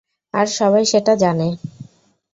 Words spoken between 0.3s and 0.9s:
আর সবাই